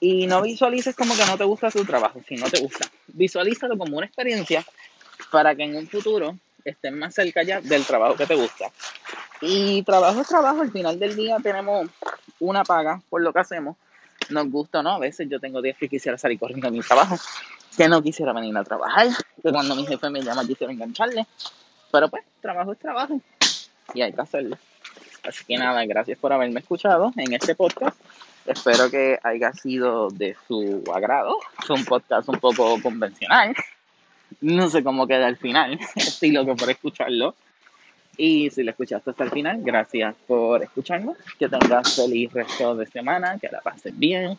Y 0.01 0.27
no 0.27 0.43
visualices 0.43 0.95
como 0.95 1.17
que 1.17 1.25
no 1.25 1.39
te 1.39 1.45
gusta 1.45 1.71
tu 1.71 1.85
trabajo, 1.85 2.21
si 2.29 2.37
no 2.37 2.49
te 2.49 2.61
gusta. 2.61 2.87
Visualízalo 3.09 3.77
como 3.79 3.97
una 3.97 4.07
experiencia 4.07 4.65
para 5.33 5.55
que 5.55 5.65
en 5.65 5.77
un 5.77 5.89
futuro 5.89 6.37
estés 6.65 6.93
más 6.93 7.15
cerca 7.15 7.43
ya 7.43 7.61
del 7.61 7.85
trabajo 7.85 8.17
que 8.17 8.27
te 8.27 8.35
gusta. 8.35 8.71
Y 9.41 9.83
trabajo 9.83 10.21
es 10.21 10.29
trabajo, 10.29 10.61
al 10.61 10.71
final 10.71 10.99
del 10.99 11.17
día 11.17 11.39
tenemos 11.43 11.89
una 12.39 12.65
paga 12.65 13.01
por 13.09 13.23
lo 13.23 13.33
que 13.33 13.41
hacemos, 13.41 13.77
nos 14.31 14.51
gusta 14.51 14.81
o 14.81 14.83
no, 14.83 14.91
a 14.91 14.99
veces 14.99 15.29
yo 15.31 15.41
tengo 15.41 15.63
días 15.63 15.77
que 15.79 15.89
quisiera 15.89 16.19
salir 16.19 16.39
corriendo 16.39 16.69
a 16.69 16.71
mi 16.71 16.81
trabajo, 16.81 17.17
que 17.77 17.89
no 17.89 18.03
quisiera 18.03 18.33
venir 18.33 18.57
a 18.57 18.65
trabajar, 18.65 19.09
que 19.43 19.51
cuando 19.51 19.75
mi 19.75 19.87
jefe 19.87 20.11
me 20.11 20.21
llama 20.23 20.45
quisiera 20.47 20.73
engancharle, 20.73 21.27
pero 21.91 22.09
pues 22.09 22.25
trabajo 22.41 22.73
es 22.73 22.79
trabajo 22.79 23.21
y 23.95 24.03
hay 24.03 24.13
que 24.13 24.21
hacerlo. 24.21 24.57
Así 25.27 25.45
que 25.45 25.57
nada, 25.57 25.85
gracias 25.85 26.19
por 26.19 26.33
haberme 26.33 26.61
escuchado 26.61 27.13
en 27.17 27.33
este 27.33 27.55
podcast. 27.55 27.99
Espero 28.47 28.91
que 28.91 29.19
haya 29.23 29.53
sido 29.53 30.09
de 30.09 30.37
su 30.47 30.83
agrado. 30.95 31.39
Es 31.63 31.69
un 31.69 31.85
podcast 31.85 32.29
un 32.29 32.39
poco 32.39 32.81
convencional. 32.83 33.55
No 34.41 34.71
sé 34.71 34.83
cómo 34.83 35.07
queda 35.07 35.27
al 35.27 35.37
final. 35.37 35.79
Estoy 35.97 36.31
loco 36.31 36.57
por 36.57 36.71
escucharlo. 36.71 37.35
Y 38.17 38.51
si 38.51 38.63
lo 38.63 38.71
escuchaste 38.71 39.11
hasta 39.11 39.25
el 39.25 39.31
final, 39.31 39.61
gracias 39.63 40.15
por 40.27 40.63
escucharme. 40.63 41.13
Que 41.39 41.49
tengas 41.49 41.95
feliz 41.95 42.33
resto 42.33 42.75
de 42.75 42.87
semana, 42.87 43.39
que 43.39 43.49
la 43.49 43.61
pases 43.61 43.97
bien. 43.97 44.39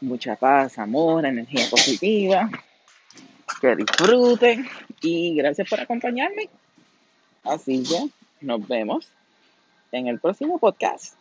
Mucha 0.00 0.36
paz, 0.36 0.78
amor, 0.78 1.26
energía 1.26 1.66
positiva. 1.68 2.48
Que 3.60 3.74
disfruten. 3.74 4.68
Y 5.02 5.34
gracias 5.34 5.68
por 5.68 5.80
acompañarme. 5.80 6.48
Así 7.42 7.82
que 7.82 8.10
nos 8.40 8.66
vemos 8.66 9.08
en 9.92 10.06
el 10.06 10.18
próximo 10.18 10.58
podcast. 10.58 11.19